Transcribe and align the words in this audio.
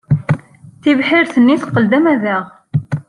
Tibḥirt-nni 0.81 1.55
teqqel 1.61 1.85
d 1.91 1.93
amadaɣ. 1.97 2.45